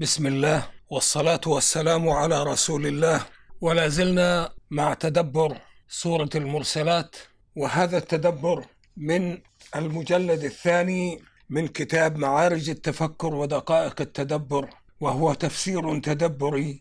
بسم 0.00 0.26
الله 0.26 0.66
والصلاة 0.90 1.40
والسلام 1.46 2.08
على 2.08 2.42
رسول 2.42 2.86
الله. 2.86 3.26
ولا 3.60 3.88
زلنا 3.88 4.52
مع 4.70 4.94
تدبر 4.94 5.58
سورة 5.88 6.28
المرسلات 6.34 7.16
وهذا 7.56 7.98
التدبر 7.98 8.64
من 8.96 9.38
المجلد 9.76 10.44
الثاني 10.44 11.20
من 11.50 11.68
كتاب 11.68 12.16
معارج 12.16 12.70
التفكر 12.70 13.34
ودقائق 13.34 14.00
التدبر 14.00 14.68
وهو 15.00 15.34
تفسير 15.34 15.98
تدبري 15.98 16.80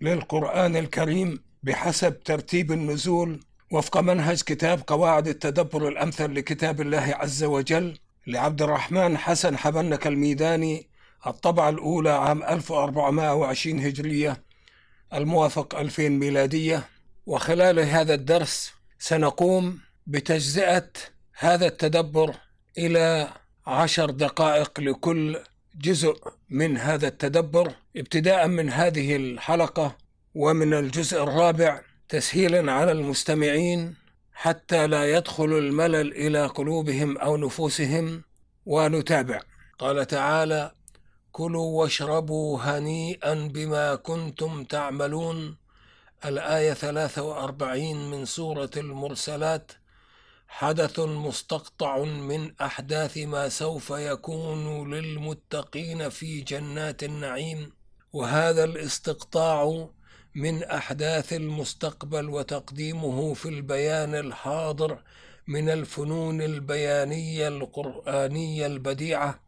للقرآن 0.00 0.76
الكريم 0.76 1.44
بحسب 1.62 2.20
ترتيب 2.22 2.72
النزول 2.72 3.40
وفق 3.72 4.00
منهج 4.00 4.42
كتاب 4.42 4.82
قواعد 4.86 5.28
التدبر 5.28 5.88
الأمثل 5.88 6.34
لكتاب 6.34 6.80
الله 6.80 7.14
عز 7.20 7.44
وجل 7.44 7.98
لعبد 8.26 8.62
الرحمن 8.62 9.18
حسن 9.18 9.56
حبنك 9.58 10.06
الميداني 10.06 10.93
الطبعة 11.26 11.68
الأولى 11.68 12.10
عام 12.10 12.42
1420 12.42 13.80
هجرية 13.80 14.42
الموافق 15.14 15.74
2000 15.78 16.08
ميلادية. 16.08 16.84
وخلال 17.26 17.80
هذا 17.80 18.14
الدرس 18.14 18.72
سنقوم 18.98 19.78
بتجزئة 20.06 20.90
هذا 21.38 21.66
التدبر 21.66 22.34
إلى 22.78 23.28
عشر 23.66 24.10
دقائق 24.10 24.80
لكل 24.80 25.38
جزء 25.74 26.16
من 26.50 26.78
هذا 26.78 27.08
التدبر. 27.08 27.72
ابتداء 27.96 28.48
من 28.48 28.70
هذه 28.70 29.16
الحلقة 29.16 29.96
ومن 30.34 30.74
الجزء 30.74 31.22
الرابع 31.22 31.80
تسهيلا 32.08 32.72
على 32.72 32.92
المستمعين 32.92 33.94
حتى 34.32 34.86
لا 34.86 35.16
يدخل 35.16 35.44
الملل 35.58 36.12
إلى 36.12 36.46
قلوبهم 36.46 37.18
أو 37.18 37.36
نفوسهم 37.36 38.22
ونتابع. 38.66 39.40
قال 39.78 40.06
تعالى 40.06 40.72
كلوا 41.36 41.82
واشربوا 41.82 42.58
هنيئا 42.62 43.34
بما 43.34 43.94
كنتم 43.94 44.64
تعملون. 44.64 45.56
الآية 46.24 46.72
43 46.72 48.10
من 48.10 48.24
سورة 48.24 48.70
المرسلات. 48.76 49.72
حدث 50.48 51.00
مستقطع 51.00 52.04
من 52.04 52.52
أحداث 52.60 53.18
ما 53.18 53.48
سوف 53.48 53.90
يكون 53.90 54.94
للمتقين 54.94 56.08
في 56.08 56.40
جنات 56.40 57.02
النعيم. 57.02 57.72
وهذا 58.12 58.64
الاستقطاع 58.64 59.88
من 60.34 60.62
أحداث 60.62 61.32
المستقبل 61.32 62.28
وتقديمه 62.28 63.34
في 63.34 63.48
البيان 63.48 64.14
الحاضر 64.14 65.02
من 65.46 65.68
الفنون 65.68 66.42
البيانية 66.42 67.48
القرآنية 67.48 68.66
البديعة. 68.66 69.43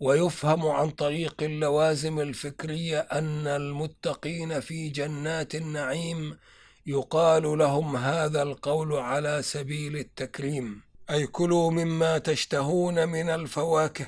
ويفهم 0.00 0.68
عن 0.68 0.90
طريق 0.90 1.42
اللوازم 1.42 2.20
الفكرية 2.20 2.98
أن 3.00 3.46
المتقين 3.46 4.60
في 4.60 4.88
جنات 4.88 5.54
النعيم 5.54 6.38
يقال 6.86 7.58
لهم 7.58 7.96
هذا 7.96 8.42
القول 8.42 8.92
على 8.92 9.42
سبيل 9.42 9.96
التكريم. 9.96 10.82
أي 11.10 11.26
كلوا 11.26 11.70
مما 11.70 12.18
تشتهون 12.18 13.08
من 13.08 13.30
الفواكه 13.30 14.06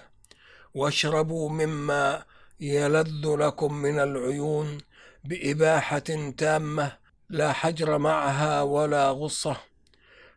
واشربوا 0.75 1.51
مما 1.51 2.25
يلذ 2.61 3.27
لكم 3.27 3.75
من 3.75 3.99
العيون 3.99 4.79
بإباحة 5.25 6.33
تامة 6.37 6.93
لا 7.29 7.53
حجر 7.53 7.99
معها 7.99 8.63
ولا 8.63 9.11
غصة 9.11 9.57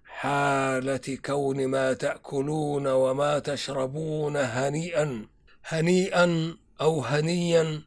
حالة 0.06 1.18
كون 1.26 1.68
ما 1.68 1.94
تأكلون 1.94 2.88
وما 2.88 3.40
تشربون 3.40 4.38
هنيئا. 4.38 5.31
هنيئا 5.64 6.58
أو 6.82 7.02
هنيا 7.02 7.82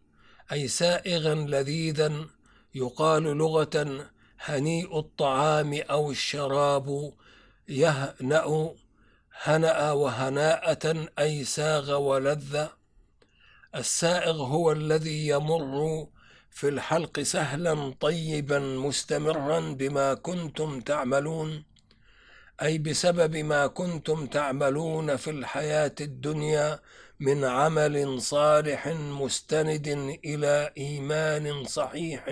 أي 0.53 0.69
سائغا 0.69 1.35
لذيذا 1.35 2.27
يقال 2.75 3.23
لغة 3.23 4.07
هنيء 4.41 4.99
الطعام 4.99 5.81
أو 5.91 6.11
الشراب 6.11 7.13
يهنأ 7.69 8.75
هنأ 9.43 9.93
وهناءة 9.93 11.09
أي 11.19 11.45
ساغ 11.45 12.01
ولذ. 12.01 12.67
السائغ 13.75 14.43
هو 14.43 14.73
الذي 14.73 15.29
يمر 15.29 16.07
في 16.51 16.69
الحلق 16.69 17.21
سهلا 17.21 17.95
طيبا 18.01 18.59
مستمرا 18.59 19.61
بما 19.61 20.15
كنتم 20.15 20.81
تعملون. 20.81 21.65
أي 22.63 22.79
بسبب 22.79 23.37
ما 23.37 23.67
كنتم 23.67 24.27
تعملون 24.27 25.17
في 25.17 25.31
الحياة 25.31 25.95
الدنيا 26.01 26.81
من 27.21 27.45
عمل 27.45 28.23
صالح 28.23 28.89
مستند 28.89 29.89
إلى 30.25 30.73
إيمان 30.79 31.65
صحيح 31.65 32.25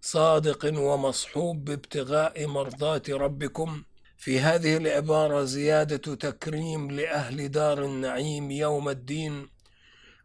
صادق 0.00 0.78
ومصحوب 0.78 1.64
بابتغاء 1.64 2.46
مرضات 2.46 3.10
ربكم. 3.10 3.84
في 4.18 4.40
هذه 4.40 4.76
العبارة 4.76 5.44
زيادة 5.44 6.14
تكريم 6.14 6.90
لأهل 6.90 7.48
دار 7.48 7.84
النعيم 7.84 8.50
يوم 8.50 8.88
الدين. 8.88 9.48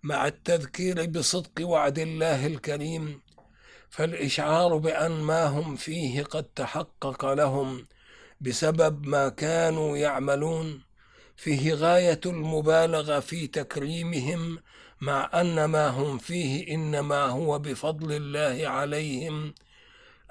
مع 0.04 0.28
التذكير 0.28 1.06
بصدق 1.06 1.68
وعد 1.68 2.00
الله 2.00 2.48
الكريم 2.48 3.22
فالإشعار 3.90 4.78
بأن 4.78 5.12
ما 5.12 5.46
هم 5.46 5.76
فيه 5.76 6.24
قد 6.24 6.44
تحقق 6.44 7.34
لهم 7.34 7.86
بسبب 8.42 9.08
ما 9.08 9.30
كانوا 9.30 9.98
يعملون. 9.98 10.82
فيه 11.36 11.74
غاية 11.74 12.20
المبالغة 12.26 13.20
في 13.20 13.48
تكريمهم 13.48 14.60
مع 15.02 15.30
أن 15.34 15.66
ما 15.66 15.88
هم 15.88 16.18
فيه 16.18 16.74
إنما 16.76 17.26
هو 17.26 17.60
بفضل 17.60 18.12
الله 18.12 18.68
عليهم. 18.68 19.54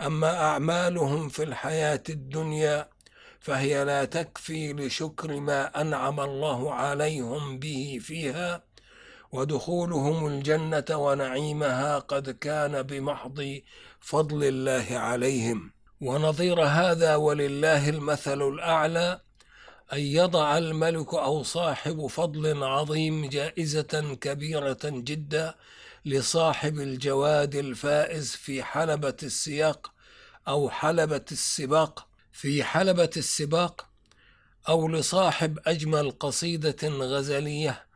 أما 0.01 0.45
أعمالهم 0.45 1.29
في 1.29 1.43
الحياة 1.43 2.03
الدنيا 2.09 2.89
فهي 3.41 3.85
لا 3.85 4.05
تكفي 4.05 4.73
لشكر 4.73 5.41
ما 5.41 5.81
أنعم 5.81 6.21
الله 6.21 6.75
عليهم 6.75 7.59
به 7.59 7.99
فيها. 8.03 8.65
ودخولهم 9.33 10.27
الجنة 10.27 10.85
ونعيمها 10.91 11.99
قد 11.99 12.31
كان 12.31 12.83
بمحض 12.83 13.61
فضل 14.01 14.45
الله 14.45 14.99
عليهم. 14.99 15.74
ونظير 16.05 16.63
هذا 16.63 17.17
ولله 17.17 17.89
المثل 17.89 18.43
الأعلى 18.43 19.21
أن 19.93 19.99
يضع 19.99 20.59
الملك 20.59 21.15
أو 21.15 21.43
صاحب 21.43 22.07
فضل 22.07 22.65
عظيم 22.65 23.29
جائزة 23.29 24.17
كبيرة 24.21 24.81
جدا 24.85 25.55
لصاحب 26.05 26.81
الجواد 26.81 27.55
الفائز 27.55 28.31
في 28.31 28.63
حلبة 28.63 29.17
السياق 29.23 29.93
أو 30.49 30.71
حلبة 30.71 31.25
السباق 31.33 32.07
في 32.33 32.65
حلبة 32.65 33.11
السباق 33.17 33.87
أو 34.69 34.89
لصاحب 34.89 35.59
أجمل 35.67 36.11
قصيدة 36.11 36.89
غزلية 36.89 37.87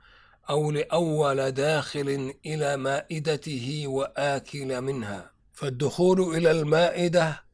أو 0.51 0.71
لأول 0.71 1.51
داخل 1.51 2.35
إلى 2.47 2.77
مائدته 2.77 3.85
وآكل 3.87 4.81
منها. 4.81 5.31
فالدخول 5.53 6.37
إلى 6.37 6.51
المائدة 6.51 7.48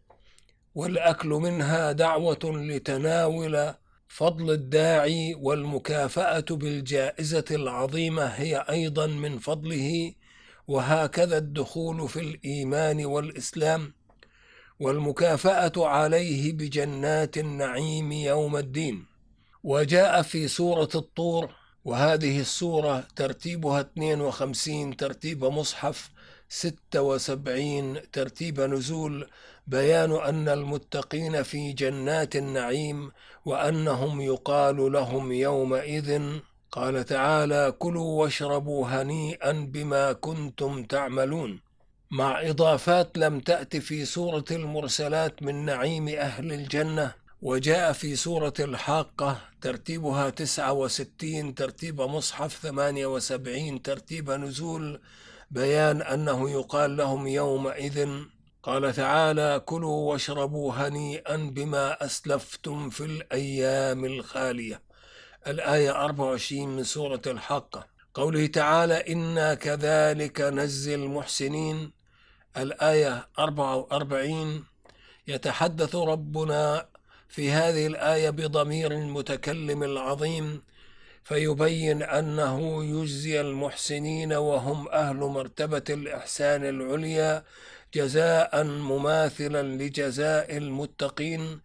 والأكل 0.74 1.28
منها 1.28 1.92
دعوة 1.92 2.38
لتناول 2.44 3.74
فضل 4.08 4.50
الداعي 4.50 5.34
والمكافأة 5.34 6.44
بالجائزة 6.50 7.44
العظيمة 7.50 8.24
هي 8.24 8.64
أيضا 8.70 9.06
من 9.06 9.38
فضله. 9.38 10.12
وهكذا 10.68 11.38
الدخول 11.38 12.08
في 12.08 12.20
الإيمان 12.20 13.04
والإسلام. 13.04 13.92
والمكافأة 14.80 15.72
عليه 15.76 16.52
بجنات 16.52 17.38
النعيم 17.38 18.12
يوم 18.12 18.56
الدين. 18.56 19.06
وجاء 19.64 20.22
في 20.22 20.48
سورة 20.48 20.88
الطور 20.94 21.50
وهذه 21.84 22.40
السورة 22.40 23.06
ترتيبها 23.16 23.80
52 23.80 24.96
ترتيب 24.96 25.44
مصحف. 25.44 26.10
76 26.54 28.10
ترتيب 28.12 28.60
نزول 28.60 29.28
بيان 29.66 30.12
أن 30.12 30.48
المتقين 30.48 31.42
في 31.42 31.72
جنات 31.72 32.36
النعيم 32.36 33.10
وأنهم 33.44 34.20
يقال 34.20 34.92
لهم 34.92 35.32
يومئذ. 35.32 36.38
قال 36.72 37.04
تعالى 37.04 37.72
كلوا 37.78 38.22
واشربوا 38.22 38.86
هنيئا 38.86 39.52
بما 39.52 40.12
كنتم 40.12 40.82
تعملون 40.82 41.60
مع 42.10 42.48
إضافات 42.48 43.18
لم 43.18 43.40
تأت 43.40 43.76
في 43.76 44.04
سورة 44.04 44.44
المرسلات 44.50 45.42
من 45.42 45.64
نعيم 45.64 46.08
أهل 46.08 46.52
الجنة 46.52 47.14
وجاء 47.42 47.92
في 47.92 48.16
سورة 48.16 48.54
الحاقة 48.60 49.40
ترتيبها 49.60 50.30
تسعة 50.30 50.72
وستين 50.72 51.54
ترتيب 51.54 52.00
مصحف 52.00 52.58
ثمانية 52.62 53.06
وسبعين 53.06 53.82
ترتيب 53.82 54.30
نزول. 54.30 55.00
بيان 55.54 56.02
أنه 56.02 56.50
يقال 56.50 56.96
لهم 56.96 57.26
يومئذ 57.26 58.08
قال 58.62 58.92
تعالى 58.92 59.62
كلوا 59.64 60.12
واشربوا 60.12 60.72
هنيئا 60.74 61.36
بما 61.36 62.04
أسلفتم 62.04 62.90
في 62.90 63.04
الأيام 63.04 64.04
الخالية. 64.04 64.82
الآية 65.46 65.90
24 65.90 66.68
من 66.68 66.84
سورة 66.84 67.22
الحاقة 67.26 67.86
قوله 68.14 68.46
تعالى 68.46 68.94
إنا 68.94 69.54
كذلك 69.54 70.40
نجزي 70.40 70.94
المحسنين. 70.94 71.92
الآية 72.56 73.28
44 73.38 74.64
يتحدث 75.28 75.94
ربنا 75.94 76.88
في 77.28 77.50
هذه 77.50 77.86
الآية 77.86 78.30
بضمير 78.30 78.92
المتكلم 78.92 79.82
العظيم 79.82 80.62
فيبين 81.24 82.02
أنه 82.02 82.84
يجزي 82.84 83.40
المحسنين 83.40 84.32
وهم 84.32 84.88
أهل 84.88 85.16
مرتبة 85.16 85.84
الإحسان 85.90 86.64
العليا 86.64 87.44
جزاء 87.94 88.64
مماثلا 88.64 89.62
لجزاء 89.62 90.56
المتقين 90.56 91.60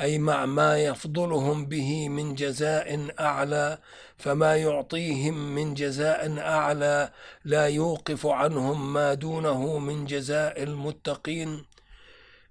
أي 0.00 0.18
مع 0.18 0.46
ما 0.46 0.78
يفضلهم 0.84 1.66
به 1.66 2.08
من 2.08 2.34
جزاء 2.34 3.08
أعلى 3.20 3.78
فما 4.18 4.56
يعطيهم 4.56 5.54
من 5.54 5.74
جزاء 5.74 6.38
أعلى 6.38 7.10
لا 7.44 7.66
يوقف 7.68 8.26
عنهم 8.26 8.92
ما 8.92 9.14
دونه 9.14 9.78
من 9.78 10.04
جزاء 10.06 10.62
المتقين. 10.62 11.64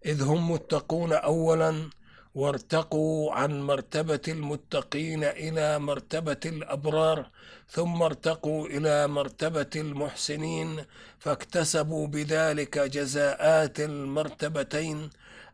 إذ 0.06 0.24
هم 0.24 0.51
متقون 0.51 1.13
أولا 1.13 1.89
وارتقوا 2.35 3.33
عن 3.33 3.62
مرتبة 3.62 4.19
المتقين 4.27 5.24
إلى 5.24 5.80
مرتبة 5.80 6.39
الأبرار 6.45 7.30
ثم 7.69 8.01
ارتقوا 8.03 8.68
إلى 8.68 9.07
مرتبة 9.07 9.69
المحسنين 9.75 10.85
فاكتسبوا 11.19 12.07
بذلك 12.07 12.80
جزاءات 12.80 13.80
المرتبتين 13.80 15.09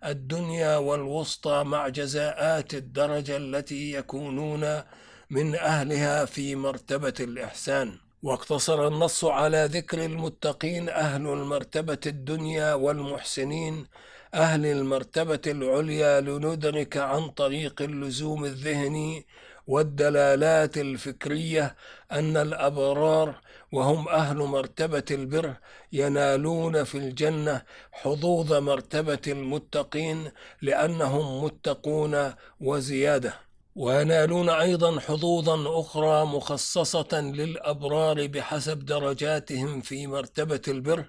الدنيا 0.06 0.78
والوسطى 0.78 1.64
مع 1.64 1.88
جزاءات 1.88 2.74
الدرجة 2.74 3.38
التي 3.38 3.94
يكونون 3.94 4.82
من 5.30 5.56
أهلها 5.56 6.26
في 6.26 6.56
مرتبة 6.56 7.14
الإحسان. 7.20 7.98
واقتصر 8.24 8.88
النص 8.88 9.26
على 9.26 9.66
ذكر 9.72 10.06
المتقين 10.06 10.90
أهل 10.90 11.28
المرتبة 11.28 12.00
الدنيا 12.06 12.74
والمحسنين 12.74 13.86
أهل 14.34 14.66
المرتبة 14.66 15.42
العليا 15.48 16.22
لندرك 16.22 16.98
عن 16.98 17.30
طريق 17.30 17.82
اللزوم 17.82 18.46
الذهني 18.46 19.26
والدلالات 19.68 20.78
الفكرية 20.78 21.76
أن 22.12 22.38
الأبرار 22.38 23.42
وهم 23.72 24.08
أهل 24.10 24.38
مرتبة 24.38 25.04
البر 25.12 25.54
ينالون 25.94 26.84
في 26.84 26.98
الجنة 26.98 27.62
حظوظ 27.92 28.54
مرتبة 28.54 29.22
المتقين 29.28 30.32
لأنهم 30.62 31.44
متقون 31.44 32.34
وزيادة. 32.62 33.34
وينالون 33.76 34.50
أيضا 34.50 35.00
حظوظا 35.00 35.80
أخرى 35.80 36.26
مخصصة 36.26 37.22
للأبرار 37.22 38.28
بحسب 38.28 38.86
درجاتهم 38.86 39.82
في 39.82 40.08
مرتبة 40.08 40.62
البر 40.68 41.06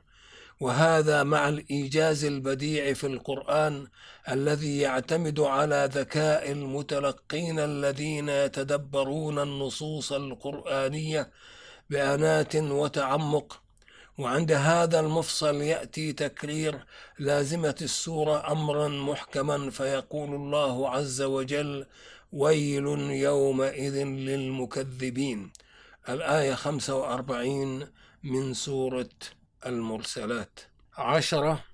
وهذا 0.60 1.22
مع 1.22 1.48
الإيجاز 1.48 2.24
البديع 2.24 2.92
في 2.92 3.06
القرآن 3.06 3.86
الذي 4.28 4.78
يعتمد 4.78 5.40
على 5.40 5.88
ذكاء 5.92 6.52
المتلقين 6.52 7.58
الذين 7.58 8.28
يتدبرون 8.28 9.38
النصوص 9.38 10.12
القرآنية 10.12 11.30
بأنات 11.90 12.56
وتعمق. 12.56 13.62
وعند 14.18 14.52
هذا 14.52 15.00
المفصل 15.00 15.54
يأتي 15.54 16.12
تكرير 16.12 16.86
لازمة 17.18 17.74
السورة 17.82 18.52
أمرا 18.52 18.88
محكما 18.88 19.70
فيقول 19.70 20.34
الله 20.34 20.88
عز 20.88 21.22
وجل 21.22 21.86
ويل 22.32 22.86
يومئذ 23.10 23.96
للمكذبين 24.04 25.52
الآية 26.08 26.54
45 26.54 27.86
من 28.22 28.54
سورة 28.54 29.08
المرسلات. 29.66 30.60
عشرة 30.98 31.64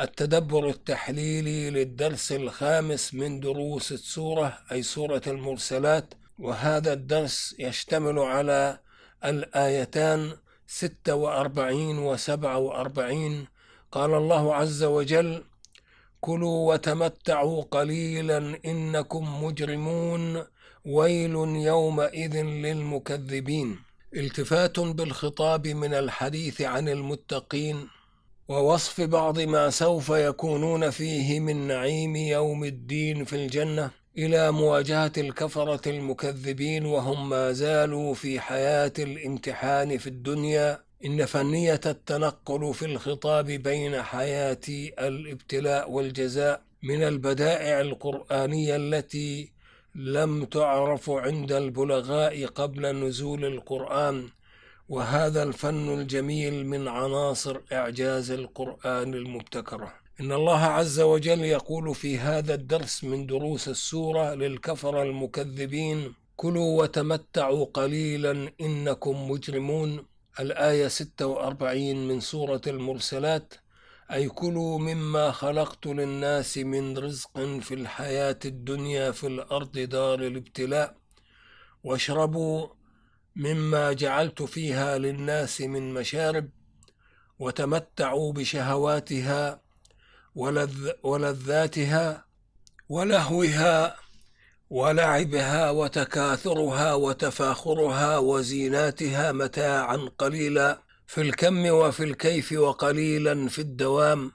التدبر 0.00 0.68
التحليلي 0.68 1.70
للدرس 1.70 2.32
الخامس 2.32 3.14
من 3.14 3.40
دروس 3.40 3.92
السورة 3.92 4.58
أي 4.72 4.82
سورة 4.82 5.22
المرسلات. 5.26 6.14
وهذا 6.38 6.92
الدرس 6.92 7.54
يشتمل 7.58 8.18
على 8.18 8.78
الآيتان 9.24 10.32
ستة 10.66 11.14
وأربعين 11.14 11.98
وسبعة 11.98 12.58
وأربعين. 12.58 13.46
قال 13.92 14.14
الله 14.14 14.54
عز 14.54 14.82
وجل 14.82 15.44
كلوا 16.20 16.72
وتمتعوا 16.72 17.62
قليلا 17.62 18.58
إنكم 18.64 19.44
مجرمون. 19.44 20.44
ويل 20.84 21.34
يومئذ 21.70 22.36
للمكذبين. 22.36 23.89
التفات 24.16 24.80
بالخطاب 24.80 25.66
من 25.66 25.94
الحديث 25.94 26.60
عن 26.60 26.88
المتقين 26.88 27.88
ووصف 28.48 29.00
بعض 29.00 29.40
ما 29.40 29.70
سوف 29.70 30.08
يكونون 30.08 30.90
فيه 30.90 31.40
من 31.40 31.66
نعيم 31.66 32.16
يوم 32.16 32.64
الدين 32.64 33.24
في 33.24 33.36
الجنة 33.36 33.90
إلى 34.18 34.52
مواجهة 34.52 35.12
الكفرة 35.18 35.88
المكذبين 35.90 36.86
وهم 36.86 37.28
ما 37.28 37.52
زالوا 37.52 38.14
في 38.14 38.40
حياة 38.40 38.92
الامتحان 38.98 39.98
في 39.98 40.06
الدنيا. 40.06 40.82
إن 41.04 41.26
فنية 41.26 41.80
التنقل 41.86 42.74
في 42.74 42.84
الخطاب 42.84 43.46
بين 43.46 44.02
حياة 44.02 44.60
الابتلاء 44.98 45.90
والجزاء 45.90 46.62
من 46.82 47.02
البدائع 47.02 47.80
القرآنية 47.80 48.76
التي 48.76 49.52
لم 50.02 50.44
تعرف 50.44 51.10
عند 51.10 51.52
البلغاء 51.52 52.46
قبل 52.46 52.86
نزول 52.86 53.44
القرآن 53.44 54.28
وهذا 54.88 55.42
الفن 55.42 56.00
الجميل 56.00 56.66
من 56.66 56.88
عناصر 56.88 57.60
إعجاز 57.72 58.30
القرآن 58.30 59.14
المبتكرة. 59.14 59.92
إن 60.20 60.32
الله 60.32 60.58
عز 60.58 61.00
وجل 61.00 61.44
يقول 61.44 61.94
في 61.94 62.18
هذا 62.18 62.54
الدرس 62.54 63.04
من 63.04 63.26
دروس 63.26 63.68
السورة 63.68 64.34
للكفر 64.34 65.02
المكذبين 65.02 66.14
كلوا 66.36 66.82
وتمتعوا 66.82 67.64
قليلا 67.64 68.52
إنكم 68.60 69.30
مجرمون 69.30 70.04
الآية 70.40 70.88
46 70.88 72.08
من 72.08 72.20
سورة 72.20 72.60
المرسلات 72.66 73.54
أي 74.12 74.28
كلوا 74.28 74.78
مما 74.78 75.32
خلقت 75.32 75.86
للناس 75.86 76.58
من 76.58 76.98
رزق 76.98 77.38
في 77.38 77.74
الحياة 77.74 78.38
الدنيا 78.44 79.10
في 79.10 79.26
الأرض 79.26 79.78
دار 79.78 80.20
الابتلاء 80.20 80.96
واشربوا 81.84 82.68
مما 83.36 83.92
جعلت 83.92 84.42
فيها 84.42 84.98
للناس 84.98 85.60
من 85.60 85.94
مشارب 85.94 86.50
وتمتعوا 87.38 88.32
بشهواتها 88.32 89.60
ولذ 90.34 90.90
ولذاتها 91.02 92.24
ولهوها 92.88 93.96
ولعبها 94.70 95.70
وتكاثرها 95.70 96.94
وتفاخرها 96.94 98.18
وزيناتها 98.18 99.32
متاعا 99.32 100.10
قليلا. 100.18 100.89
في 101.10 101.20
الكم 101.20 101.66
وفي 101.66 102.04
الكيف 102.04 102.52
وقليلا 102.52 103.48
في 103.48 103.58
الدوام 103.58 104.32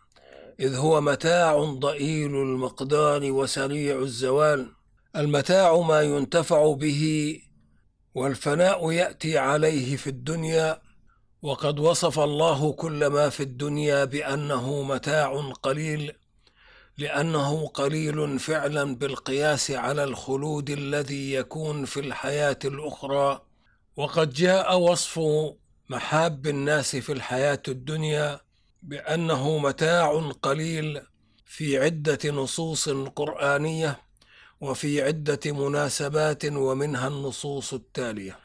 إذ 0.59 0.75
هو 0.75 1.01
متاع 1.01 1.63
ضئيل 1.63 2.35
المقدار 2.35 3.31
وسريع 3.31 3.99
الزوال. 3.99 4.71
المتاع 5.15 5.81
ما 5.81 6.01
ينتفع 6.01 6.73
به 6.73 7.41
والفناء 8.15 8.91
يأتي 8.91 9.37
عليه 9.37 9.95
في 9.95 10.07
الدنيا 10.07 10.81
وقد 11.41 11.79
وصف 11.79 12.19
الله 12.19 12.73
كل 12.73 13.07
ما 13.07 13.29
في 13.29 13.43
الدنيا 13.43 14.05
بأنه 14.05 14.83
متاع 14.83 15.51
قليل 15.51 16.11
لأنه 16.97 17.67
قليل 17.67 18.39
فعلا 18.39 18.95
بالقياس 18.95 19.71
على 19.71 20.03
الخلود 20.03 20.69
الذي 20.69 21.33
يكون 21.33 21.85
في 21.85 21.99
الحياة 21.99 22.59
الأخرى. 22.65 23.41
وقد 23.97 24.33
جاء 24.33 24.77
وصف 24.79 25.19
محاب 25.89 26.47
الناس 26.47 26.95
في 26.95 27.11
الحياة 27.11 27.61
الدنيا 27.67 28.39
بأنه 28.83 29.57
متاع 29.57 30.31
قليل 30.41 31.01
في 31.45 31.77
عدة 31.83 32.19
نصوص 32.25 32.89
قرآنية 32.89 33.99
وفي 34.61 35.01
عدة 35.01 35.39
مناسبات 35.45 36.45
ومنها 36.45 37.07
النصوص 37.07 37.73
التالية. 37.73 38.39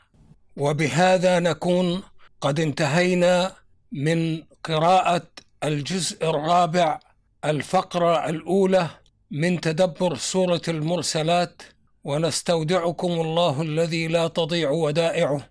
وبهذا 0.56 1.38
نكون 1.38 2.02
قد 2.40 2.60
انتهينا 2.60 3.52
من 3.92 4.42
قراءة 4.64 5.26
الجزء 5.64 6.30
الرابع 6.30 7.00
الفقرة 7.44 8.28
الأولى 8.28 8.88
من 9.30 9.60
تدبر 9.60 10.16
سورة 10.16 10.62
المرسلات 10.68 11.62
ونستودعكم 12.04 13.12
الله 13.12 13.62
الذي 13.62 14.08
لا 14.08 14.28
تضيع 14.28 14.70
ودائعه. 14.70 15.50